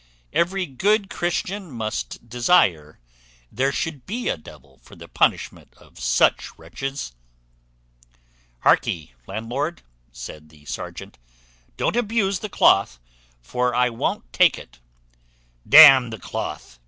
Every 0.33 0.65
good 0.65 1.11
Christian 1.11 1.69
must 1.69 2.27
desire 2.27 2.97
there 3.51 3.71
should 3.71 4.07
be 4.07 4.29
a 4.29 4.35
devil 4.35 4.79
for 4.81 4.95
the 4.95 5.07
punishment 5.07 5.75
of 5.77 5.99
such 5.99 6.57
wretches." 6.57 7.13
"Harkee, 8.63 9.11
landlord," 9.27 9.83
said 10.11 10.49
the 10.49 10.65
serjeant, 10.65 11.19
"don't 11.77 11.95
abuse 11.95 12.39
the 12.39 12.49
cloth, 12.49 12.97
for 13.43 13.75
I 13.75 13.91
won't 13.91 14.33
take 14.33 14.57
it." 14.57 14.79
"D 15.69 15.77
n 15.77 16.09
the 16.09 16.17
cloth!" 16.17 16.79